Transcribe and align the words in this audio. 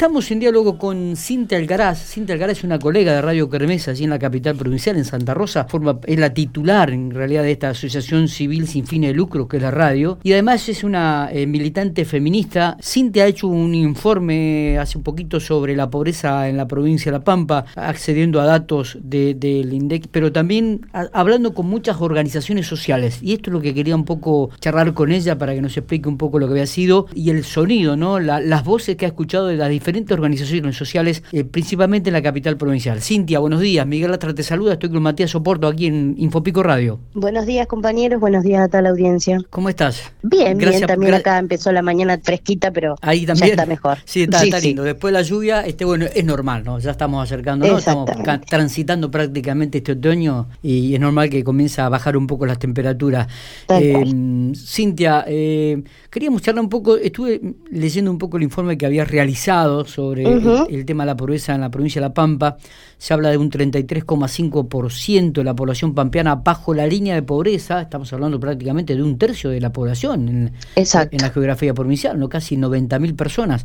Estamos 0.00 0.30
en 0.30 0.40
diálogo 0.40 0.78
con 0.78 1.14
Cintia 1.14 1.58
Algaraz. 1.58 2.02
Cintia 2.02 2.32
Algaraz 2.32 2.56
es 2.56 2.64
una 2.64 2.78
colega 2.78 3.12
de 3.12 3.20
Radio 3.20 3.50
Kermés, 3.50 3.86
allí 3.86 4.04
en 4.04 4.08
la 4.08 4.18
capital 4.18 4.56
provincial, 4.56 4.96
en 4.96 5.04
Santa 5.04 5.34
Rosa. 5.34 5.66
Forma, 5.68 6.00
es 6.06 6.18
la 6.18 6.32
titular, 6.32 6.90
en 6.90 7.10
realidad, 7.10 7.42
de 7.42 7.52
esta 7.52 7.68
asociación 7.68 8.28
civil 8.28 8.66
sin 8.66 8.86
fines 8.86 9.10
de 9.10 9.14
lucro, 9.14 9.46
que 9.46 9.58
es 9.58 9.62
la 9.62 9.70
radio. 9.70 10.18
Y 10.22 10.32
además 10.32 10.66
es 10.70 10.84
una 10.84 11.28
eh, 11.30 11.46
militante 11.46 12.06
feminista. 12.06 12.78
Cintia 12.80 13.24
ha 13.24 13.26
hecho 13.26 13.48
un 13.48 13.74
informe 13.74 14.78
hace 14.78 14.96
un 14.96 15.04
poquito 15.04 15.38
sobre 15.38 15.76
la 15.76 15.90
pobreza 15.90 16.48
en 16.48 16.56
la 16.56 16.66
provincia 16.66 17.12
de 17.12 17.18
La 17.18 17.22
Pampa, 17.24 17.66
accediendo 17.76 18.40
a 18.40 18.46
datos 18.46 18.96
del 19.02 19.38
de, 19.38 20.02
pero 20.10 20.32
también 20.32 20.80
hablando 21.12 21.52
con 21.52 21.66
muchas 21.66 22.00
organizaciones 22.00 22.66
sociales. 22.66 23.18
Y 23.20 23.34
esto 23.34 23.50
es 23.50 23.52
lo 23.52 23.60
que 23.60 23.74
quería 23.74 23.96
un 23.96 24.06
poco 24.06 24.48
charlar 24.60 24.94
con 24.94 25.12
ella 25.12 25.36
para 25.36 25.54
que 25.54 25.60
nos 25.60 25.76
explique 25.76 26.08
un 26.08 26.16
poco 26.16 26.38
lo 26.38 26.46
que 26.46 26.52
había 26.52 26.66
sido 26.66 27.06
y 27.14 27.28
el 27.28 27.44
sonido, 27.44 27.98
¿no? 27.98 28.18
las 28.18 28.64
voces 28.64 28.96
que 28.96 29.04
ha 29.04 29.08
escuchado 29.08 29.48
de 29.48 29.58
las 29.58 29.68
diferentes 29.68 29.89
diferentes 29.90 30.14
organizaciones 30.14 30.76
sociales, 30.76 31.22
eh, 31.32 31.42
principalmente 31.42 32.10
en 32.10 32.14
la 32.14 32.22
capital 32.22 32.56
provincial. 32.56 33.00
Cintia, 33.00 33.40
buenos 33.40 33.60
días. 33.60 33.84
Miguel 33.86 34.10
Lastra 34.12 34.32
te 34.32 34.44
saluda. 34.44 34.74
Estoy 34.74 34.90
con 34.90 35.02
Matías 35.02 35.30
Soporto 35.30 35.66
aquí 35.66 35.86
en 35.86 36.14
Infopico 36.16 36.62
Radio. 36.62 37.00
Buenos 37.14 37.44
días, 37.44 37.66
compañeros. 37.66 38.20
Buenos 38.20 38.44
días 38.44 38.62
a 38.62 38.68
toda 38.68 38.82
la 38.82 38.90
audiencia. 38.90 39.40
¿Cómo 39.50 39.68
estás? 39.68 40.12
Bien, 40.22 40.56
bien. 40.56 40.86
También 40.86 41.14
acá 41.14 41.38
empezó 41.38 41.72
la 41.72 41.82
mañana 41.82 42.20
fresquita, 42.22 42.70
pero 42.70 42.94
Ahí 43.00 43.26
también. 43.26 43.48
ya 43.48 43.54
está 43.54 43.66
mejor. 43.66 43.98
Sí, 44.04 44.22
está, 44.22 44.60
lindo. 44.60 44.84
Después 44.84 45.12
de 45.12 45.18
la 45.18 45.22
lluvia, 45.22 45.66
este 45.66 45.84
bueno, 45.84 46.06
es 46.14 46.24
normal, 46.24 46.62
¿no? 46.64 46.78
Ya 46.78 46.92
estamos 46.92 47.24
acercándonos, 47.24 47.80
estamos 47.80 48.08
transitando 48.48 49.10
prácticamente 49.10 49.78
este 49.78 49.92
otoño 49.92 50.46
y 50.62 50.94
es 50.94 51.00
normal 51.00 51.30
que 51.30 51.42
comienza 51.42 51.86
a 51.86 51.88
bajar 51.88 52.16
un 52.16 52.28
poco 52.28 52.46
las 52.46 52.60
temperaturas. 52.60 53.26
Eh, 53.68 54.52
Cintia, 54.54 55.24
eh, 55.26 55.82
queríamos 56.10 56.42
charlar 56.42 56.62
un 56.62 56.70
poco, 56.70 56.96
estuve 56.96 57.40
leyendo 57.70 58.10
un 58.10 58.18
poco 58.18 58.36
el 58.36 58.44
informe 58.44 58.78
que 58.78 58.86
habías 58.86 59.10
realizado 59.10 59.79
sobre 59.88 60.24
el, 60.24 60.84
tema 60.84 61.04
de 61.04 61.08
la 61.08 61.16
pobreza 61.16 61.54
en 61.54 61.60
la 61.60 61.70
provincia 61.70 62.00
de 62.00 62.08
La 62.08 62.14
Pampa. 62.14 62.56
Se 62.98 63.14
habla 63.14 63.30
de 63.30 63.36
un 63.38 63.50
33,5% 63.50 65.32
de 65.32 65.44
la 65.44 65.54
población 65.54 65.94
pampeana 65.94 66.36
bajo 66.36 66.74
la 66.74 66.86
línea 66.86 67.14
de 67.14 67.22
pobreza. 67.22 67.82
Estamos 67.82 68.12
hablando 68.12 68.38
prácticamente 68.38 68.94
de 68.94 69.02
un 69.02 69.18
tercio 69.18 69.50
de 69.50 69.60
la 69.60 69.72
población 69.72 70.28
en, 70.28 70.52
en 70.76 71.20
la 71.20 71.30
geografía 71.30 71.74
provincial, 71.74 72.18
¿no? 72.18 72.28
casi 72.28 72.56
90.000 72.56 73.16
personas. 73.16 73.64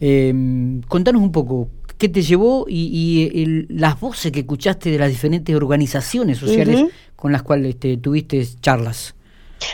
Eh, 0.00 0.80
contanos 0.88 1.22
un 1.22 1.30
poco, 1.30 1.68
¿qué 1.96 2.08
te 2.08 2.22
llevó 2.22 2.66
y, 2.68 3.66
las 3.68 4.00
voces 4.00 4.32
que 4.32 4.40
escuchaste 4.40 4.90
de 4.90 4.98
las 4.98 5.08
diferentes 5.08 5.54
organizaciones 5.54 6.38
sociales 6.38 6.86
con 7.14 7.30
las 7.32 7.42
cuales 7.42 7.74
este, 7.74 7.96
tuviste 7.98 8.44
charlas? 8.60 9.14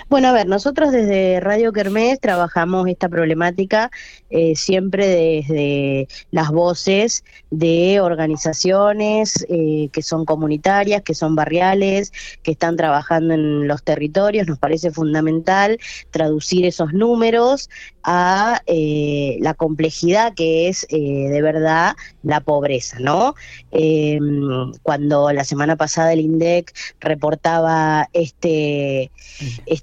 Bueno, 0.09 0.29
a 0.29 0.33
ver, 0.33 0.47
nosotros 0.47 0.93
desde 0.93 1.41
Radio 1.41 1.73
Kermés 1.73 2.21
trabajamos 2.21 2.89
esta 2.89 3.09
problemática 3.09 3.91
eh, 4.31 4.57
siempre 4.57 5.07
desde 5.07 6.09
las 6.31 6.51
voces 6.51 7.25
de 7.51 8.01
organizaciones 8.01 9.47
eh, 9.49 9.89
que 9.93 10.03
son 10.03 10.25
comunitarias, 10.25 11.03
que 11.03 11.15
son 11.15 11.35
barriales, 11.35 12.13
que 12.43 12.53
están 12.53 12.77
trabajando 12.77 13.35
en 13.35 13.67
los 13.67 13.83
territorios. 13.83 14.47
Nos 14.47 14.59
parece 14.59 14.91
fundamental 14.91 15.79
traducir 16.11 16.67
esos 16.67 16.93
números 16.93 17.71
a 18.03 18.63
eh, 18.67 19.39
la 19.41 19.55
complejidad 19.55 20.35
que 20.35 20.69
es 20.69 20.87
de 20.89 21.43
verdad 21.43 21.95
la 22.23 22.41
pobreza, 22.41 22.99
¿no? 23.01 23.35
Em, 23.71 24.73
cuando 24.83 25.31
la 25.33 25.45
semana 25.45 25.77
pasada 25.77 26.13
el 26.13 26.21
INDEC 26.21 26.73
reportaba 27.01 28.09
este 28.13 29.11
este 29.67 29.78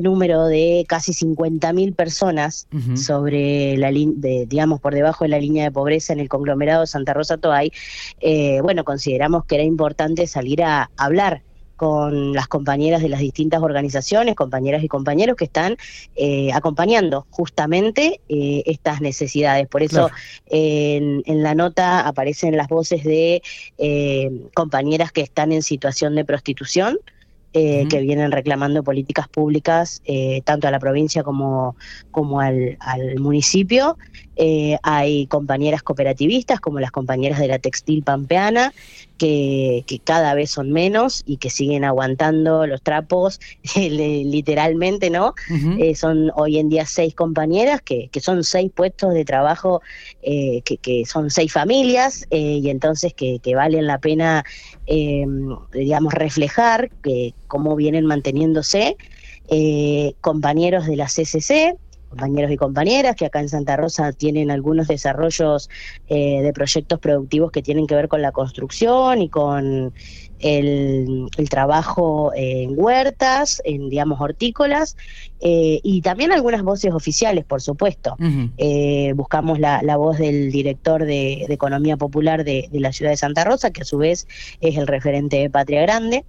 número 0.00 0.46
de 0.46 0.84
casi 0.88 1.12
50.000 1.12 1.94
personas 1.94 2.66
sobre 2.94 3.76
la 3.76 3.90
de, 3.92 4.46
digamos, 4.46 4.80
por 4.80 4.94
debajo 4.94 5.24
de 5.24 5.28
la 5.28 5.38
línea 5.38 5.64
de 5.64 5.70
pobreza 5.70 6.12
en 6.12 6.20
el 6.20 6.28
conglomerado 6.28 6.86
Santa 6.86 7.14
Rosa 7.14 7.36
Toay, 7.36 7.72
eh, 8.20 8.60
bueno, 8.62 8.84
consideramos 8.84 9.44
que 9.44 9.56
era 9.56 9.64
importante 9.64 10.26
salir 10.26 10.62
a 10.62 10.90
hablar 10.96 11.42
con 11.76 12.32
las 12.32 12.46
compañeras 12.46 13.02
de 13.02 13.08
las 13.08 13.18
distintas 13.18 13.60
organizaciones, 13.60 14.36
compañeras 14.36 14.84
y 14.84 14.88
compañeros 14.88 15.36
que 15.36 15.46
están 15.46 15.76
eh, 16.14 16.52
acompañando 16.52 17.26
justamente 17.30 18.20
eh, 18.28 18.62
estas 18.66 19.00
necesidades. 19.00 19.66
Por 19.66 19.82
eso 19.82 20.08
en, 20.46 21.22
en, 21.26 21.42
la 21.42 21.56
nota 21.56 22.06
aparecen 22.06 22.56
las 22.56 22.68
voces 22.68 23.02
de 23.02 23.42
compañeras 24.54 25.10
que 25.10 25.22
están 25.22 25.50
en 25.50 25.62
situación 25.62 26.14
de 26.14 26.24
prostitución, 26.24 26.98
eh, 27.54 27.86
que 27.88 28.00
vienen 28.00 28.32
reclamando 28.32 28.82
políticas 28.82 29.28
públicas 29.28 30.00
eh, 30.04 30.40
tanto 30.44 30.68
a 30.68 30.70
la 30.70 30.78
provincia 30.78 31.22
como, 31.22 31.76
como 32.10 32.40
al, 32.40 32.76
al 32.80 33.18
municipio. 33.18 33.98
Eh, 34.36 34.78
hay 34.82 35.26
compañeras 35.26 35.82
cooperativistas 35.82 36.60
como 36.60 36.80
las 36.80 36.90
compañeras 36.90 37.38
de 37.38 37.48
la 37.48 37.58
textil 37.58 38.02
pampeana 38.02 38.72
que, 39.18 39.84
cada 40.04 40.34
vez 40.34 40.50
son 40.50 40.72
menos 40.72 41.22
y 41.26 41.36
que 41.36 41.50
siguen 41.50 41.84
aguantando 41.84 42.66
los 42.66 42.82
trapos 42.82 43.40
literalmente, 43.76 45.10
¿no? 45.10 45.34
son 45.94 46.32
hoy 46.34 46.58
en 46.58 46.68
día 46.68 46.86
seis 46.86 47.14
compañeras 47.14 47.82
que, 47.82 48.08
que 48.08 48.20
son 48.20 48.42
seis 48.42 48.72
puestos 48.74 49.14
de 49.14 49.24
trabajo, 49.24 49.80
que, 50.22 50.62
que, 50.80 51.04
son 51.06 51.30
seis 51.30 51.52
familias 51.52 52.26
y 52.30 52.68
entonces 52.68 53.14
que, 53.14 53.38
que 53.38 53.54
valen 53.54 53.86
la 53.86 53.98
pena, 53.98 54.44
digamos, 55.72 56.14
reflejar 56.14 56.90
que 57.02 57.34
cómo 57.46 57.76
vienen 57.76 58.06
manteniéndose. 58.06 58.96
Eh, 59.48 60.14
compañeros 60.20 60.86
de 60.86 60.96
la 60.96 61.06
CCC, 61.06 61.76
compañeros 62.12 62.50
y 62.50 62.56
compañeras 62.58 63.16
que 63.16 63.24
acá 63.24 63.40
en 63.40 63.48
Santa 63.48 63.74
Rosa 63.76 64.12
tienen 64.12 64.50
algunos 64.50 64.86
desarrollos 64.86 65.70
eh, 66.08 66.42
de 66.42 66.52
proyectos 66.52 66.98
productivos 66.98 67.50
que 67.50 67.62
tienen 67.62 67.86
que 67.86 67.94
ver 67.94 68.08
con 68.08 68.20
la 68.20 68.32
construcción 68.32 69.22
y 69.22 69.30
con 69.30 69.94
el, 70.40 71.28
trabajo 71.48 72.32
en 72.34 72.74
huertas, 72.76 73.62
en 73.64 73.88
digamos 73.88 74.20
hortícolas, 74.20 74.96
eh, 75.40 75.80
y 75.82 76.02
también 76.02 76.32
algunas 76.32 76.62
voces 76.62 76.92
oficiales, 76.92 77.44
por 77.46 77.62
supuesto. 77.62 78.16
buscamos 79.14 79.58
la, 79.58 79.96
voz 79.96 80.18
del 80.18 80.52
director 80.52 81.04
de, 81.04 81.46
Economía 81.48 81.96
Popular 81.96 82.44
de, 82.44 82.68
de 82.70 82.80
la 82.80 82.92
ciudad 82.92 83.10
de 83.10 83.16
Santa 83.16 83.44
Rosa, 83.44 83.70
que 83.70 83.82
a 83.82 83.84
su 83.84 83.96
vez 83.98 84.26
es 84.60 84.76
el 84.76 84.86
referente 84.86 85.36
de 85.36 85.48
Patria 85.48 85.80
Grande 85.82 86.24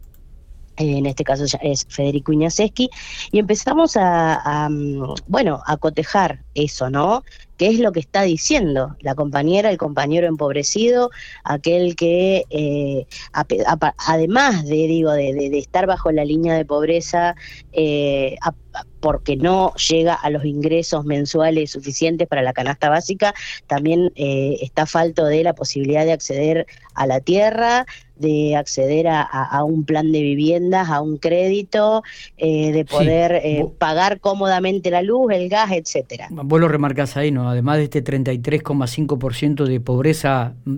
en 0.78 1.06
este 1.06 1.24
caso 1.24 1.46
es 1.62 1.86
Federico 1.90 2.32
Iñaseski, 2.34 2.90
y 3.32 3.40
empezamos 3.40 3.98
a, 3.98 4.68
mm, 4.70 5.16
bueno, 5.28 5.62
a 5.66 5.78
cotejar 5.78 6.40
eso, 6.56 6.90
¿no? 6.90 7.24
¿Qué 7.58 7.68
es 7.68 7.80
lo 7.80 7.92
que 7.92 8.00
está 8.00 8.24
diciendo 8.24 8.96
la 9.00 9.16
compañera, 9.16 9.70
el 9.70 9.78
compañero 9.78 10.28
empobrecido, 10.28 11.12
aquel 11.44 11.96
que 11.96 12.46
eh, 12.50 13.06
además 13.98 14.66
de, 14.66 14.76
digo, 14.88 15.12
de, 15.12 15.58
estar 15.58 15.86
bajo 15.86 16.12
la 16.12 16.26
línea 16.26 16.56
de 16.56 16.66
pobreza, 16.66 17.36
eh, 17.72 18.36
porque 19.00 19.36
no 19.36 19.74
llega 19.76 20.14
a 20.14 20.30
los 20.30 20.46
ingresos 20.46 21.06
mensuales 21.06 21.72
suficientes 21.72 22.28
para 22.28 22.42
la 22.42 22.54
canasta 22.54 22.90
básica, 22.90 23.34
también 23.68 24.12
eh, 24.16 24.58
está 24.62 24.86
falto 24.86 25.26
de 25.26 25.44
la 25.44 25.54
posibilidad 25.54 26.06
de 26.06 26.14
acceder 26.14 26.66
a 26.96 27.06
la 27.06 27.20
tierra, 27.20 27.86
de 28.16 28.56
acceder 28.56 29.08
a, 29.10 29.64
un 29.66 29.84
plan 29.84 30.12
de 30.12 30.22
viviendas, 30.22 30.90
a 30.90 31.02
un 31.02 31.18
crédito, 31.18 32.04
eh, 32.38 32.72
de 32.72 32.86
poder 32.86 33.34
eh, 33.44 33.66
pagar 33.78 34.20
cómodamente 34.20 34.92
la 34.92 35.02
luz, 35.02 35.34
el 35.34 35.50
gas, 35.50 35.72
etcétera. 35.72 36.28
Vos 36.30 36.60
lo 36.60 36.68
remarcás 36.68 37.18
ahí, 37.18 37.32
¿no? 37.32 37.43
Además 37.50 37.78
de 37.78 37.84
este 37.84 38.04
33,5% 38.04 39.66
de 39.66 39.80
pobreza 39.80 40.54
mm, 40.66 40.78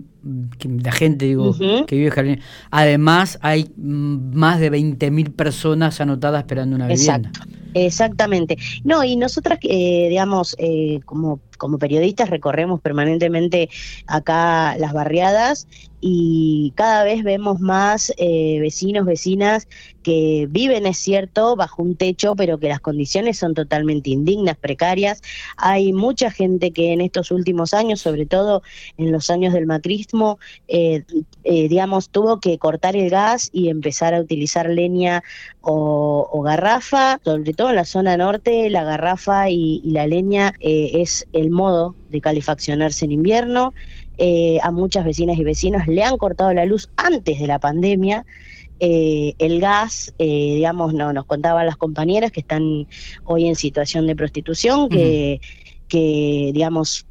la 0.83 0.91
gente 0.91 1.25
digo 1.25 1.55
que 1.85 1.95
vive 1.95 2.11
en 2.15 2.39
además 2.71 3.37
hay 3.41 3.71
mm, 3.77 4.35
más 4.35 4.59
de 4.59 4.71
20.000 4.71 5.33
personas 5.33 6.01
anotadas 6.01 6.39
esperando 6.39 6.75
una 6.75 6.87
vivienda. 6.87 7.31
Exactamente. 7.75 8.57
No, 8.85 9.03
y 9.03 9.17
nosotras, 9.17 9.59
eh, 9.63 10.07
digamos, 10.09 10.55
eh, 10.59 11.01
como, 11.03 11.41
como 11.57 11.77
periodistas 11.77 12.29
recorremos 12.29 12.79
permanentemente 12.79 13.69
acá 14.07 14.77
las 14.77 14.93
barriadas 14.93 15.67
y 16.07 16.71
cada 16.75 17.03
vez 17.03 17.23
vemos 17.23 17.59
más 17.59 18.13
eh, 18.17 18.59
vecinos, 18.61 19.07
vecinas 19.07 19.67
que 20.03 20.45
viven, 20.47 20.85
es 20.85 20.99
cierto, 20.99 21.55
bajo 21.55 21.81
un 21.81 21.95
techo, 21.95 22.35
pero 22.35 22.59
que 22.59 22.69
las 22.69 22.79
condiciones 22.79 23.39
son 23.39 23.55
totalmente 23.55 24.11
indignas, 24.11 24.55
precarias. 24.55 25.23
Hay 25.57 25.93
mucha 25.93 26.29
gente 26.29 26.69
que 26.69 26.93
en 26.93 27.01
estos 27.01 27.31
últimos 27.31 27.73
años, 27.73 28.01
sobre 28.01 28.27
todo 28.27 28.61
en 28.97 29.11
los 29.11 29.31
años 29.31 29.51
del 29.51 29.65
macrismo, 29.65 30.37
eh, 30.67 31.05
eh, 31.43 31.67
digamos, 31.67 32.11
tuvo 32.11 32.39
que 32.39 32.59
cortar 32.59 32.95
el 32.95 33.09
gas 33.09 33.49
y 33.51 33.69
empezar 33.69 34.13
a 34.13 34.21
utilizar 34.21 34.69
leña 34.69 35.23
o, 35.61 36.39
garrafa, 36.43 37.19
sobre 37.23 37.53
todo 37.53 37.64
en 37.69 37.75
la 37.75 37.85
zona 37.85 38.17
norte, 38.17 38.69
la 38.69 38.83
garrafa 38.83 39.49
y, 39.49 39.81
la 39.85 40.07
leña 40.07 40.53
es 40.59 41.27
el 41.33 41.51
modo 41.51 41.95
de 42.09 42.21
calefaccionarse 42.21 43.05
en 43.05 43.11
invierno. 43.11 43.73
Eh, 44.17 44.59
a 44.63 44.71
muchas 44.71 45.03
vecinas 45.03 45.37
y 45.37 45.43
vecinos 45.43 45.87
le 45.87 46.01
han 46.01 46.17
cortado 46.17 46.53
la 46.53 46.65
luz 46.65 46.89
antes 46.95 47.39
de 47.39 47.47
la 47.47 47.59
pandemia. 47.59 48.25
Eh, 48.79 49.33
el 49.39 49.59
gas, 49.59 50.13
eh, 50.19 50.55
digamos, 50.55 50.93
no, 50.93 51.11
nos 51.11 51.25
contaban 51.25 51.65
las 51.65 51.77
compañeras 51.77 52.31
que 52.31 52.39
están 52.39 52.87
hoy 53.25 53.47
en 53.47 53.55
situación 53.55 54.07
de 54.07 54.15
prostitución, 54.15 54.89
que 54.89 55.41
que, 55.87 56.51
digamos, 56.53 57.05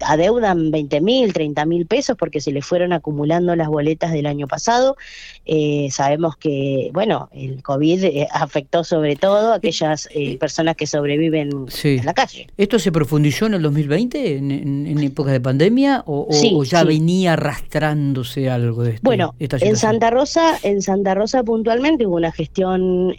adeudan 0.00 0.70
20 0.70 1.00
mil, 1.00 1.32
30 1.32 1.64
mil 1.66 1.86
pesos 1.86 2.16
porque 2.18 2.40
se 2.40 2.50
les 2.50 2.64
fueron 2.64 2.92
acumulando 2.92 3.54
las 3.54 3.68
boletas 3.68 4.12
del 4.12 4.26
año 4.26 4.48
pasado. 4.48 4.96
Eh, 5.44 5.88
sabemos 5.92 6.36
que, 6.36 6.90
bueno, 6.92 7.28
el 7.32 7.62
COVID 7.62 8.04
eh, 8.04 8.28
afectó 8.32 8.82
sobre 8.82 9.14
todo 9.16 9.52
a 9.52 9.56
aquellas 9.56 10.08
eh, 10.12 10.36
personas 10.38 10.76
que 10.76 10.86
sobreviven 10.86 11.66
en 11.84 12.04
la 12.04 12.14
calle. 12.14 12.48
¿Esto 12.56 12.78
se 12.78 12.90
profundizó 12.90 13.46
en 13.46 13.54
el 13.54 13.62
2020, 13.62 14.36
en, 14.36 14.50
en, 14.50 14.98
época 14.98 15.30
de 15.30 15.40
pandemia, 15.40 16.02
o, 16.06 16.64
ya 16.64 16.82
venía 16.82 17.34
arrastrándose 17.34 18.50
algo 18.50 18.82
de 18.82 18.94
esto? 18.94 19.02
Bueno, 19.04 19.34
en 19.38 19.76
Santa 19.76 20.10
Rosa, 20.10 20.58
en 20.62 20.82
Santa 20.82 21.14
Rosa 21.14 21.44
puntualmente 21.44 22.06
hubo 22.06 22.16
una 22.16 22.32
gestión 22.32 23.14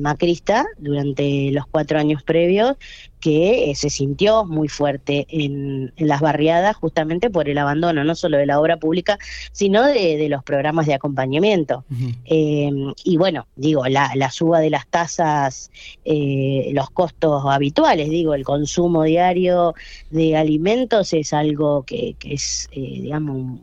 macrista 0.00 0.66
durante 0.78 1.50
los 1.52 1.66
cuatro 1.66 1.98
años 1.98 2.22
previos 2.22 2.76
que 3.20 3.70
eh, 3.70 3.74
se 3.74 3.90
sintió 3.90 4.44
muy 4.44 4.68
fuerte 4.68 5.26
en, 5.28 5.92
las 5.96 6.20
barriadas 6.20 6.76
justamente 6.76 7.30
por 7.30 7.48
el 7.48 7.58
abandono 7.58 8.04
no 8.04 8.14
solo 8.14 8.36
de 8.36 8.46
la 8.46 8.60
obra 8.60 8.76
pública, 8.76 9.18
sino 9.52 9.82
de, 9.84 10.26
los 10.28 10.42
programas 10.42 10.86
de 10.86 10.94
acompañamiento. 10.94 11.84
Eh, 12.24 12.70
y 13.04 13.16
bueno, 13.16 13.46
digo, 13.56 13.86
la, 13.86 14.30
suba 14.30 14.60
de 14.60 14.70
las 14.70 14.86
tasas, 14.86 15.70
eh, 16.04 16.70
los 16.72 16.90
costos 16.90 17.44
habituales, 17.46 18.10
digo, 18.10 18.34
el 18.34 18.44
consumo 18.44 19.04
diario 19.04 19.74
de 20.10 20.36
alimentos 20.36 21.12
es 21.12 21.32
algo 21.32 21.84
que, 21.84 22.16
es, 22.24 22.68
digamos, 22.72 23.60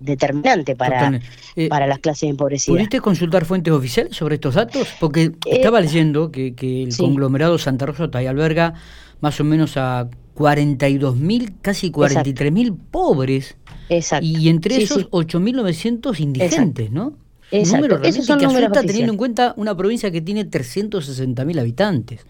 determinante 0.00 0.74
para, 0.76 1.20
para 1.68 1.86
las 1.86 1.98
clases 1.98 2.30
empobrecidas. 2.30 2.76
¿Pudiste 2.76 3.00
consultar 3.00 3.44
fuentes 3.44 3.72
oficiales 3.72 4.16
sobre 4.16 4.36
estos 4.36 4.54
datos? 4.54 4.88
Porque 4.98 5.32
estaba 5.46 5.80
leyendo 5.80 6.30
que, 6.30 6.54
el 6.62 6.96
conglomerado 6.96 7.58
Santa 7.58 7.86
Rosa 7.86 8.22
y 8.22 8.26
alberga 8.26 8.71
más 9.20 9.40
o 9.40 9.44
menos 9.44 9.76
a 9.76 10.08
42 10.34 11.16
mil, 11.16 11.54
casi 11.60 11.90
43 11.90 12.52
mil 12.52 12.74
pobres. 12.74 13.56
Exacto. 13.88 14.26
Y 14.26 14.48
entre 14.48 14.82
esos 14.82 15.10
8.900 15.10 16.20
indigentes, 16.20 16.90
¿no? 16.90 17.14
Exacto. 17.50 17.76
Número 17.76 17.98
realmente 17.98 18.26
son 18.26 18.38
que 18.38 18.86
teniendo 18.86 19.12
en 19.12 19.18
cuenta 19.18 19.54
una 19.56 19.76
provincia 19.76 20.10
que 20.10 20.22
tiene 20.22 20.44
360 20.44 21.44
mil 21.44 21.58
habitantes. 21.58 22.24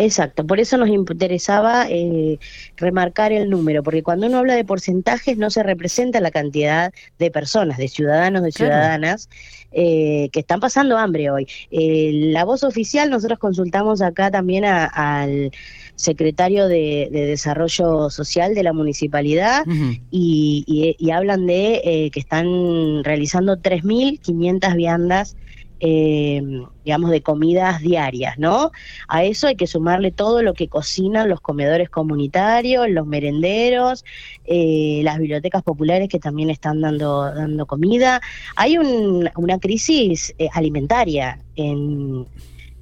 Exacto, 0.00 0.46
por 0.46 0.58
eso 0.60 0.78
nos 0.78 0.88
interesaba 0.88 1.86
eh, 1.86 2.38
remarcar 2.78 3.32
el 3.32 3.50
número, 3.50 3.82
porque 3.82 4.02
cuando 4.02 4.28
uno 4.28 4.38
habla 4.38 4.54
de 4.54 4.64
porcentajes 4.64 5.36
no 5.36 5.50
se 5.50 5.62
representa 5.62 6.22
la 6.22 6.30
cantidad 6.30 6.90
de 7.18 7.30
personas, 7.30 7.76
de 7.76 7.86
ciudadanos, 7.86 8.42
de 8.42 8.50
ciudadanas 8.50 9.28
eh, 9.72 10.30
que 10.32 10.40
están 10.40 10.58
pasando 10.58 10.96
hambre 10.96 11.30
hoy. 11.30 11.46
Eh, 11.70 12.12
la 12.32 12.46
voz 12.46 12.64
oficial, 12.64 13.10
nosotros 13.10 13.38
consultamos 13.38 14.00
acá 14.00 14.30
también 14.30 14.64
al 14.64 15.50
secretario 15.96 16.66
de, 16.66 17.10
Desarrollo 17.12 18.08
Social 18.08 18.54
de 18.54 18.62
la 18.62 18.72
municipalidad 18.72 19.66
y, 20.10 20.96
y, 20.98 21.10
hablan 21.10 21.46
de 21.46 22.10
que 22.10 22.20
están 22.20 23.04
realizando 23.04 23.58
3.500 23.58 24.76
viandas 24.76 25.36
eh, 25.80 26.42
digamos, 26.84 27.10
de 27.10 27.22
comidas 27.22 27.80
diarias, 27.80 28.38
¿no? 28.38 28.70
A 29.08 29.24
eso 29.24 29.46
hay 29.46 29.56
que 29.56 29.66
sumarle 29.66 30.12
todo 30.12 30.42
lo 30.42 30.54
que 30.54 30.68
cocinan 30.68 31.28
los 31.28 31.40
comedores 31.40 31.88
comunitarios, 31.88 32.88
los 32.88 33.06
merenderos, 33.06 34.04
eh, 34.44 35.00
las 35.02 35.18
bibliotecas 35.18 35.62
populares 35.62 36.08
que 36.08 36.18
también 36.18 36.50
están 36.50 36.80
dando, 36.80 37.24
dando 37.34 37.66
comida. 37.66 38.20
Hay 38.56 38.78
una 38.78 39.58
crisis 39.58 40.34
eh, 40.38 40.48
alimentaria 40.52 41.38
en, 41.56 42.26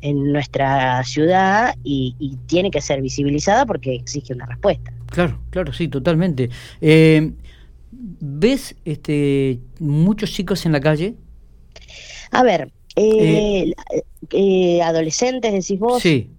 en 0.02 0.32
nuestra 0.32 1.02
ciudad 1.04 1.74
y, 1.84 2.14
y, 2.18 2.36
tiene 2.46 2.70
que 2.70 2.80
ser 2.80 3.02
visibilizada 3.02 3.66
porque 3.66 3.94
exige 3.94 4.32
una 4.32 4.46
respuesta. 4.46 4.92
Claro, 5.10 5.40
claro, 5.50 5.72
sí, 5.72 5.88
totalmente. 5.88 6.50
Eh, 6.80 7.32
¿Ves 7.90 8.76
este, 8.84 9.60
muchos 9.78 10.30
chicos 10.32 10.66
en 10.66 10.72
la 10.72 10.80
calle? 10.80 11.14
A 12.30 12.42
ver, 12.42 12.70
eh, 12.98 13.72
eh, 14.30 14.82
adolescentes, 14.82 15.52
decís 15.52 15.78
vos. 15.78 16.02
Sí. 16.02 16.30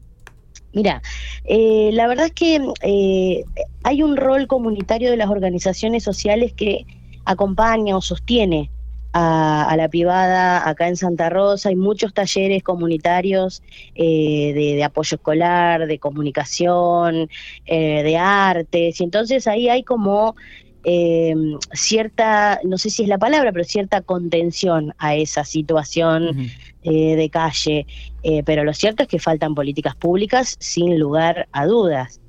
Mira, 0.74 1.02
eh, 1.46 1.90
la 1.94 2.08
verdad 2.08 2.28
es 2.28 2.34
que 2.34 2.62
eh, 2.84 3.44
hay 3.84 4.04
un 4.04 4.18
rol 4.18 4.46
comunitario 4.46 5.10
de 5.10 5.18
las 5.18 5.30
organizaciones 5.30 6.04
sociales 6.04 6.54
que 6.54 6.86
acompaña 7.26 7.98
o 7.98 8.02
sostiene 8.02 8.70
a, 9.14 9.74
la 9.76 9.90
privada 9.90 10.70
acá 10.70 10.88
en 10.88 10.96
Santa 10.96 11.30
Rosa. 11.30 11.70
Hay 11.70 11.76
muchos 11.76 12.14
talleres 12.14 12.62
comunitarios 12.62 13.64
de, 13.96 14.54
de, 14.76 14.84
apoyo 14.84 15.16
escolar, 15.16 15.88
de 15.88 15.98
comunicación, 15.98 17.30
de 17.66 18.18
artes, 18.18 19.02
y 19.02 19.04
entonces 19.04 19.48
ahí 19.48 19.70
hay 19.70 19.82
como 19.82 20.36
eh, 20.84 21.36
cierta, 21.74 22.60
no 22.64 22.78
sé 22.78 22.90
si 22.90 23.04
es 23.04 23.10
la 23.10 23.18
palabra, 23.18 23.52
pero 23.52 23.64
cierta 23.66 24.02
contención 24.02 24.94
a 24.98 25.16
esa 25.16 25.44
situación 25.44 26.50
eh, 26.84 27.16
de 27.16 27.30
calle. 27.30 27.86
Eh, 28.24 28.44
pero 28.46 28.64
lo 28.64 28.74
cierto 28.74 29.04
es 29.04 29.10
que 29.10 29.20
faltan 29.20 29.56
políticas 29.56 29.96
públicas 29.96 30.56
sin 30.60 31.00
lugar 31.00 31.48
a 31.52 31.66
dudas. 31.66 32.22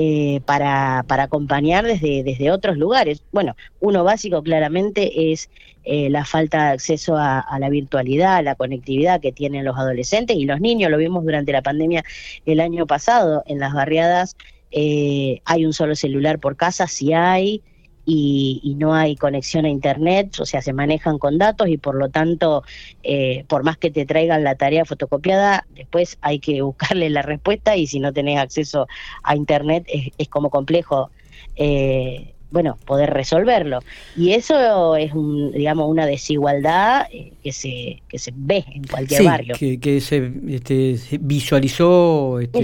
Eh, 0.00 0.42
para, 0.44 1.04
para 1.08 1.24
acompañar 1.24 1.84
desde, 1.84 2.22
desde 2.22 2.52
otros 2.52 2.76
lugares. 2.76 3.24
Bueno, 3.32 3.56
uno 3.80 4.04
básico 4.04 4.44
claramente 4.44 5.32
es 5.32 5.50
la 5.84 6.24
falta 6.24 6.66
de 6.66 6.72
acceso 6.74 7.16
a, 7.16 7.40
a, 7.40 7.58
la 7.58 7.68
virtualidad, 7.68 8.36
a 8.36 8.42
la 8.42 8.54
conectividad 8.54 9.20
que 9.20 9.32
tienen 9.32 9.64
los 9.64 9.76
adolescentes 9.76 10.36
y 10.36 10.44
los 10.44 10.60
niños. 10.60 10.90
Lo 10.92 10.98
vimos 10.98 11.24
durante 11.24 11.50
la 11.50 11.62
pandemia 11.62 12.04
el 12.46 12.60
año 12.60 12.86
pasado 12.86 13.42
en 13.46 13.58
las 13.58 13.72
barriadas. 13.72 14.36
hay 14.70 15.66
un 15.66 15.72
solo 15.72 15.96
celular 15.96 16.38
por 16.38 16.56
casa, 16.56 16.86
si 16.86 17.12
hay, 17.12 17.62
y, 18.10 18.74
no 18.78 18.94
hay 18.94 19.16
conexión 19.16 19.66
a 19.66 19.68
Internet, 19.68 20.40
o 20.40 20.46
sea, 20.46 20.62
se 20.62 20.72
manejan 20.72 21.18
con 21.18 21.36
datos 21.36 21.68
y 21.68 21.76
por 21.76 21.94
lo 21.94 22.08
tanto, 22.08 22.62
eh, 23.02 23.44
por 23.48 23.64
más 23.64 23.76
que 23.76 23.90
te 23.90 24.06
traigan 24.06 24.44
la 24.44 24.54
tarea 24.54 24.86
fotocopiada, 24.86 25.66
después 25.74 26.16
hay 26.22 26.38
que 26.38 26.62
buscarle 26.62 27.10
la 27.10 27.20
respuesta 27.20 27.76
y 27.76 27.86
si 27.86 28.00
no 28.00 28.14
tenés 28.14 28.38
acceso 28.38 28.86
a 29.22 29.36
Internet 29.36 29.86
es, 30.16 30.28
como 30.28 30.48
complejo. 30.48 31.10
Eh, 31.56 32.34
bueno, 32.50 32.78
poder 32.86 33.10
resolverlo. 33.10 33.80
Y 34.16 34.32
eso 34.32 34.96
es, 34.96 35.12
un, 35.12 35.52
digamos, 35.52 35.88
una 35.88 36.06
desigualdad 36.06 37.06
eh, 37.12 37.32
que, 37.42 37.52
se, 37.52 38.02
que 38.08 38.18
se 38.18 38.32
ve 38.34 38.64
en 38.74 38.84
cualquier 38.84 39.24
barrio. 39.24 39.54
Que, 39.58 39.78
que 39.78 40.00
se, 40.00 40.32
este, 40.48 40.96
se 40.96 41.18
visualizó 41.18 42.40
este, 42.40 42.60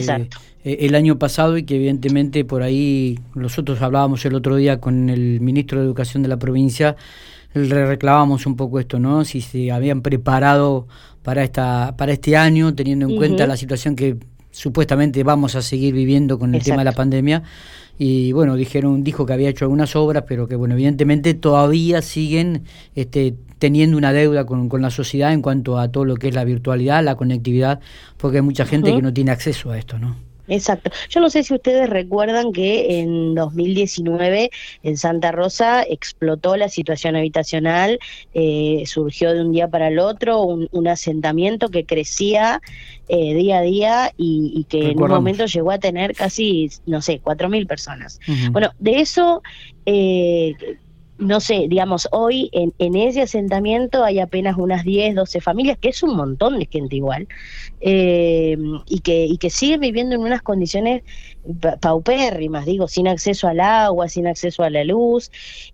eh, 0.65 0.79
el 0.81 0.95
año 0.95 1.19
pasado 1.19 1.59
y 1.59 1.65
que 1.65 1.77
evidentemente 1.77 2.45
por 2.45 2.63
ahí 2.63 3.19
nosotros 3.35 3.83
hablábamos 3.83 4.25
el 4.25 4.35
otro 4.35 4.57
día 4.57 4.81
con 4.81 5.11
el 5.11 5.41
ministro 5.41 5.81
de 5.81 5.87
Educación 5.87 6.23
de 6.23 6.29
la 6.29 6.39
provincia, 6.39 6.97
le 7.53 7.87
reclamábamos 7.87 8.47
un 8.47 8.57
poco 8.57 8.81
esto, 8.81 8.99
¿no? 8.99 9.25
Si 9.25 9.41
se 9.41 9.71
habían 9.71 10.03
preparado 10.03 10.89
para 11.23 11.45
esta 11.45 11.95
para 11.97 12.13
este 12.13 12.37
año, 12.37 12.75
teniendo 12.75 13.09
en 13.09 13.17
cuenta 13.17 13.47
la 13.47 13.57
situación 13.57 13.95
que 13.95 14.17
supuestamente 14.55 15.25
vamos 15.25 15.57
a 15.57 15.63
seguir 15.63 15.93
viviendo 15.95 16.39
con 16.39 16.55
el 16.55 16.63
tema 16.63 16.79
de 16.79 16.85
la 16.85 16.93
pandemia. 16.93 17.43
Y 17.99 18.33
bueno 18.33 18.57
dijeron 18.57 19.05
dijo 19.05 19.27
que 19.27 19.33
había 19.33 19.49
hecho 19.49 19.67
algunas 19.67 19.95
obras 19.95 20.25
pero 20.27 20.49
que 20.49 20.57
bueno 20.57 20.75
evidentemente 20.75 21.35
todavía 21.35 22.03
siguen 22.03 22.65
este 22.97 23.35
teniendo 23.61 23.97
una 23.97 24.13
deuda 24.13 24.47
con, 24.47 24.69
con 24.69 24.83
la 24.83 24.91
sociedad 24.91 25.33
en 25.33 25.43
cuanto 25.43 25.79
a 25.79 25.93
todo 25.93 26.05
lo 26.05 26.17
que 26.17 26.27
es 26.27 26.35
la 26.35 26.43
virtualidad 26.43 27.05
la 27.05 27.15
conectividad 27.15 27.79
porque 28.17 28.39
hay 28.39 28.43
mucha 28.43 28.67
gente 28.67 28.93
que 28.93 29.01
no 29.01 29.13
tiene 29.13 29.31
acceso 29.31 29.71
a 29.71 29.79
esto 29.79 29.97
no 30.01 30.17
Exacto. 30.49 30.91
Yo 31.09 31.21
no 31.21 31.31
sé 31.31 31.43
si 31.43 31.55
ustedes 31.55 31.89
recuerdan 31.89 32.53
que 32.53 33.01
en 33.01 33.35
2019 33.35 34.51
en 34.83 34.97
Santa 34.97 35.33
Rosa 35.33 35.83
explotó 35.83 36.57
la 36.57 36.69
situación 36.69 37.17
habitacional, 37.17 37.99
eh, 38.35 38.83
surgió 38.87 39.33
de 39.33 39.41
un 39.41 39.53
día 39.53 39.69
para 39.69 39.89
el 39.89 39.99
otro 39.99 40.43
un, 40.43 40.85
asentamiento 40.85 41.71
que 41.71 41.87
crecía 41.87 42.61
eh, 43.09 43.35
día 43.35 43.59
a 43.59 43.63
día 43.63 44.13
y, 44.19 44.67
que 44.69 44.91
en 44.91 45.03
un 45.03 45.09
momento 45.09 45.47
llegó 45.47 45.71
a 45.71 45.79
tener 45.79 46.15
casi, 46.15 46.71
no 46.85 47.01
sé, 47.01 47.21
cuatro 47.23 47.49
mil 47.49 47.67
personas. 47.67 48.21
Bueno, 48.53 48.71
de 48.79 49.01
eso 49.01 49.43
eh, 49.87 50.55
no 51.19 51.41
sé, 51.41 51.67
digamos, 51.69 52.09
hoy 52.11 52.51
en, 52.53 52.73
en, 52.79 52.97
ese 52.97 53.23
asentamiento 53.23 54.03
hay 54.03 54.19
apenas 54.19 54.57
unas 54.59 54.85
10, 54.85 55.15
12 55.15 55.41
familias, 55.41 55.79
que 55.79 55.91
es 55.91 56.03
un 56.03 56.17
montón 56.17 56.59
de 56.59 56.67
gente 56.67 56.97
igual, 56.97 57.29
eh, 57.81 58.57
y, 58.87 59.01
que, 59.01 59.27
y 59.27 59.39
que 59.39 59.51
siguen 59.51 59.81
viviendo 59.81 60.17
en 60.17 60.23
unas 60.23 60.43
condiciones 60.43 61.03
paupérrimas, 61.81 62.67
digo, 62.67 62.89
sin 62.89 63.07
acceso 63.07 63.47
al 63.47 63.61
agua, 63.61 64.09
sin 64.09 64.27
acceso 64.27 64.63
a 64.63 64.71
la 64.71 64.83
luz. 64.83 65.31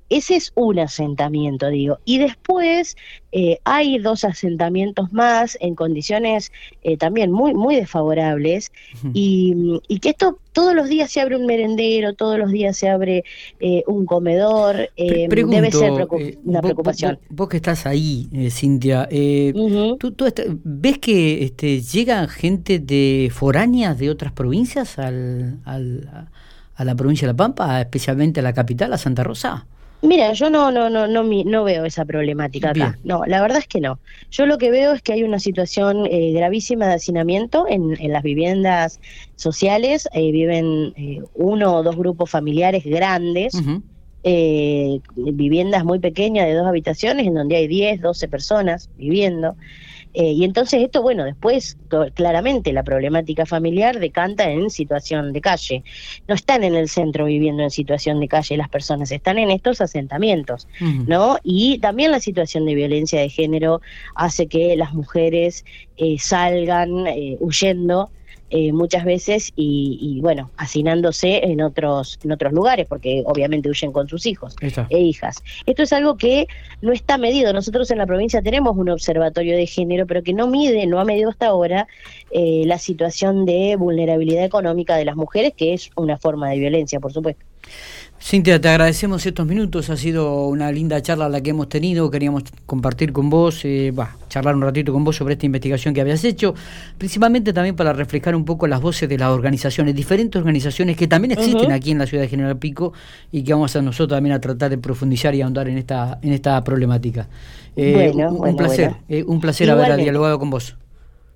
Ese 0.09 0.37
es 0.37 0.52
un 0.56 0.80
asentamiento, 0.80 1.68
digo. 1.68 1.99
Y 2.04 2.18
después 2.18 2.97
eh, 3.32 3.59
hay 3.64 3.99
dos 3.99 4.25
asentamientos 4.25 5.12
más 5.12 5.56
en 5.61 5.75
condiciones 5.76 6.50
eh, 6.82 6.97
también 6.97 7.30
muy, 7.30 7.54
muy 7.54 7.76
desfavorables 7.76 8.73
y, 9.14 9.80
y, 9.87 10.00
que 10.00 10.11
esto 10.11 10.38
todos 10.52 10.75
los 10.75 10.88
días 10.88 11.11
se 11.11 11.21
abre 11.21 11.37
un 11.37 11.47
merendero, 11.47 12.14
todos 12.14 12.38
los 12.38 12.50
días 12.50 12.76
se 12.76 12.88
abre 12.88 13.25
eh, 13.61 13.83
un 13.87 14.07
comedor, 14.07 14.90
debe 14.97 15.73
ser 15.73 15.92
una 16.45 16.62
preocupación. 16.62 17.19
Vos, 17.28 17.49
que 17.49 17.57
estás 17.57 17.87
ahí, 17.87 18.28
Cintia, 18.50 19.09
¿tú, 19.99 20.14
ves 20.64 20.99
que 20.99 21.45
este, 21.45 21.80
llegan 21.80 22.28
gente 22.28 22.78
de 22.78 23.30
foráneas 23.33 23.99
de 23.99 24.11
otras 24.11 24.33
provincias 24.33 24.99
al, 24.99 25.59
al, 25.64 26.28
a 26.75 26.85
la 26.85 26.95
provincia 26.95 27.26
de 27.26 27.33
La 27.33 27.37
Pampa, 27.37 27.80
especialmente 27.80 28.40
a 28.40 28.42
la 28.42 28.52
capital, 28.52 28.92
a 28.92 28.99
Santa 28.99 29.23
Rosa? 29.23 29.66
Mira, 30.02 30.33
yo 30.33 30.49
no 30.49 30.71
no 30.73 30.88
no 30.88 31.07
no 31.07 31.23
no 31.23 31.64
veo 31.64 31.85
esa 31.85 32.04
problemática 32.04 32.71
acá. 32.71 32.99
No, 33.04 33.25
la 33.26 33.42
verdad 33.42 33.59
es 33.59 33.66
que 33.66 33.80
no. 33.80 34.00
Yo 34.30 34.47
lo 34.47 34.57
que 34.57 34.71
veo 34.71 34.92
es 34.92 35.02
que 35.02 35.12
hay 35.12 35.23
una 35.23 35.38
situación 35.38 36.07
eh, 36.07 36.33
gravísima 36.33 36.87
de 36.87 36.95
hacinamiento 36.95 37.66
en, 37.69 37.97
en 38.00 38.12
las 38.12 38.23
viviendas 38.23 39.00
sociales. 39.37 40.09
Eh, 40.12 40.33
viven 40.33 40.95
eh, 40.97 41.21
uno 41.35 41.76
o 41.76 41.83
dos 41.83 41.97
grupos 41.97 42.30
familiares 42.30 42.85
grandes. 42.85 43.52
viviendas 44.23 45.85
muy 45.85 45.99
pequeñas 45.99 46.47
de 46.47 46.54
dos 46.54 46.66
habitaciones 46.66 47.26
en 47.26 47.35
donde 47.35 47.57
hay 47.57 47.66
10, 47.66 48.00
12 48.00 48.28
personas 48.28 48.88
viviendo. 48.97 49.57
Eh, 50.12 50.33
y 50.33 50.45
entonces 50.45 50.83
esto, 50.83 51.02
bueno, 51.02 51.25
después 51.25 51.76
claramente 52.14 52.73
la 52.73 52.83
problemática 52.83 53.47
familiar 53.47 54.00
decanta 54.00 54.50
en 54.50 54.71
situación 54.71 55.33
de 55.33 55.40
calle. 55.40 55.85
No 56.26 56.35
están 56.35 56.64
en 56.64 56.75
el 56.75 56.88
centro 56.88 57.26
viviendo 57.26 57.62
en 57.62 57.71
situación 57.71 58.21
de 58.21 58.29
calle 58.29 58.57
las 58.57 58.69
personas, 58.69 59.12
están 59.12 59.38
en 59.38 59.50
estos 59.50 59.81
asentamientos, 59.81 60.69
¿no? 61.07 61.38
Y 61.43 61.79
también 61.79 62.11
la 62.11 62.21
situación 62.21 62.67
de 62.67 62.75
violencia 62.75 63.21
de 63.21 63.29
género 63.29 63.81
hace 64.14 64.47
que 64.47 64.76
las 64.76 64.93
mujeres 64.93 65.64
eh, 65.97 66.17
salgan 66.19 67.07
eh, 67.07 67.37
huyendo 67.40 68.11
eh, 68.50 68.73
muchas 68.73 69.04
veces 69.04 69.52
y, 69.57 70.19
bueno, 70.23 70.50
hacinándose 70.57 71.45
en 71.45 71.61
otros, 71.61 72.19
en 72.25 72.33
otros 72.33 72.52
lugares, 72.52 72.87
porque 72.88 73.23
obviamente 73.26 73.69
huyen 73.69 73.92
con 73.92 74.09
sus 74.09 74.26
hijos 74.26 74.57
e 74.88 74.99
hijas. 74.99 75.42
Esto 75.66 75.83
es 75.83 75.92
algo 75.92 76.16
que 76.16 76.47
no 76.83 76.92
está 76.92 77.16
medido. 77.16 77.52
Nosotros 77.52 77.90
en 77.90 77.99
la 77.99 78.07
provincia 78.07 78.42
tenemos 78.42 78.76
un 78.76 78.90
observatorio 78.90 79.57
de 79.57 79.66
género, 79.66 80.07
pero 80.07 80.23
que 80.23 80.33
no 80.33 80.47
mide, 80.49 80.87
no 80.87 80.99
ha 80.99 81.04
medido 81.04 81.30
hasta 81.30 81.47
ahora 81.47 81.87
eh, 82.30 82.64
la 82.66 82.78
situación 82.78 83.45
de 83.47 83.76
vulnerabilidad 83.76 84.45
económica 84.45 84.97
de 84.97 85.04
las 85.04 85.16
mujeres, 85.16 85.52
que 85.57 85.73
es 85.73 85.90
una 85.97 86.19
forma 86.19 86.50
de 86.50 86.59
violencia, 86.59 87.00
por 87.00 87.12
supuesto. 87.12 87.45
Cintia, 88.23 88.61
te 88.61 88.69
agradecemos 88.69 89.25
estos 89.25 89.47
minutos, 89.47 89.88
ha 89.88 89.97
sido 89.97 90.47
una 90.47 90.71
linda 90.71 91.00
charla 91.00 91.29
la 91.31 91.40
que 91.40 91.50
hemos 91.50 91.71
tenido, 91.71 92.11
queríamos 92.11 92.45
compartir 92.67 93.12
con 93.12 93.31
vos, 93.31 93.64
eh, 93.64 93.95
charlar 94.29 94.55
un 94.55 94.61
ratito 94.61 94.93
con 94.93 95.02
vos 95.05 95.17
sobre 95.17 95.35
esta 95.35 95.47
investigación 95.47 95.95
que 95.95 96.02
habías 96.02 96.23
hecho, 96.23 96.55
principalmente 96.99 97.55
también 97.55 97.75
para 97.75 97.95
reflejar 97.95 98.37
un 98.37 98.45
poco 98.45 98.67
las 98.67 98.83
voces 98.83 99.09
de 99.09 99.17
las 99.17 99.31
organizaciones, 99.31 99.95
diferentes 99.95 100.38
organizaciones 100.38 100.99
que 100.99 101.09
también 101.09 101.33
existen 101.33 101.73
aquí 101.73 101.93
en 101.93 101.99
la 101.99 102.07
ciudad 102.07 102.23
de 102.23 102.29
General 102.29 102.59
Pico 102.59 102.93
y 103.33 103.43
que 103.43 103.55
vamos 103.55 103.75
a 103.75 103.81
nosotros 103.81 104.17
también 104.17 104.35
a 104.35 104.40
tratar 104.40 104.69
de 104.69 104.76
profundizar 104.76 105.35
y 105.35 105.40
ahondar 105.40 105.69
en 105.69 105.79
esta, 105.79 106.19
en 106.21 106.33
esta 106.35 106.62
problemática. 106.62 107.26
Eh, 107.75 108.12
un, 108.14 108.55
placer, 108.55 108.97
eh, 109.09 109.25
un 109.26 109.40
placer 109.40 109.71
haber 109.71 109.97
dialogado 109.97 110.38
con 110.38 110.50
vos. 110.50 110.76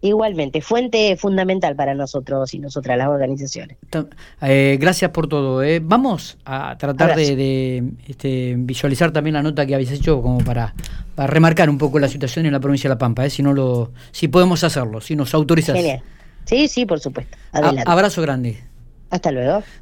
Igualmente, 0.05 0.61
fuente 0.61 1.17
fundamental 1.17 1.75
para 1.77 1.95
nosotros 1.95 2.53
y 2.53 2.59
nosotras, 2.59 2.99
las 2.99 3.09
organizaciones. 3.09 3.79
Eh, 4.43 4.77
gracias 4.79 5.11
por 5.13 5.29
todo. 5.29 5.63
Eh. 5.63 5.81
Vamos 5.83 6.37
a 6.45 6.77
tratar 6.77 7.17
de, 7.17 7.83
este, 8.07 8.55
visualizar 8.59 9.13
también 9.13 9.33
la 9.33 9.43
nota 9.43 9.65
que 9.65 9.75
habéis 9.75 9.93
hecho 9.93 10.21
como 10.21 10.45
para, 10.45 10.75
para, 11.15 11.27
remarcar 11.27 11.71
un 11.71 11.79
poco 11.79 11.99
la 11.99 12.09
situación 12.09 12.45
en 12.45 12.53
la 12.53 12.61
provincia 12.61 12.87
de 12.87 12.97
La 12.97 12.99
Pampa, 12.99 13.25
eh, 13.25 13.31
si, 13.31 13.43
no 13.43 13.55
lo, 13.55 13.93
si 14.13 14.29
podemos 14.29 14.63
hacerlo, 14.63 15.01
si 15.01 15.17
nos 15.17 15.33
autorizas. 15.33 15.75
Genial. 15.75 16.03
Sí, 16.45 16.69
sí, 16.69 16.85
por 16.85 17.01
supuesto. 17.01 17.39
abrazo 17.53 18.21
grande. 18.21 18.63
Hasta 19.09 19.33
luego. 19.33 19.65